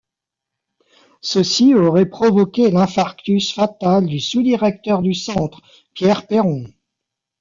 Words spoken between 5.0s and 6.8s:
du centre, Pierre Péron.